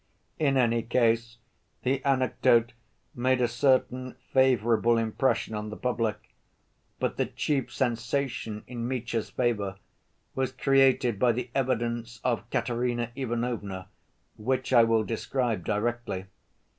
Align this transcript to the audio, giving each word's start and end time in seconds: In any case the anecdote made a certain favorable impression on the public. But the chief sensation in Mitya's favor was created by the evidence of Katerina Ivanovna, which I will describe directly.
In 0.39 0.57
any 0.57 0.81
case 0.81 1.37
the 1.83 2.03
anecdote 2.03 2.73
made 3.13 3.39
a 3.39 3.47
certain 3.47 4.15
favorable 4.33 4.97
impression 4.97 5.53
on 5.53 5.69
the 5.69 5.77
public. 5.77 6.33
But 6.97 7.17
the 7.17 7.27
chief 7.27 7.71
sensation 7.71 8.63
in 8.65 8.87
Mitya's 8.87 9.29
favor 9.29 9.77
was 10.33 10.53
created 10.53 11.19
by 11.19 11.33
the 11.33 11.51
evidence 11.53 12.19
of 12.23 12.49
Katerina 12.49 13.11
Ivanovna, 13.15 13.89
which 14.37 14.73
I 14.73 14.83
will 14.83 15.03
describe 15.03 15.63
directly. 15.65 16.25